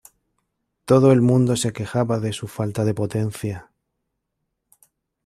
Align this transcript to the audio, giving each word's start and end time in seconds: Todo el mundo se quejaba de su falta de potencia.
Todo 0.85 1.11
el 1.11 1.21
mundo 1.21 1.55
se 1.55 1.73
quejaba 1.73 2.19
de 2.19 2.33
su 2.33 2.47
falta 2.47 2.85
de 2.85 2.95
potencia. 2.95 3.69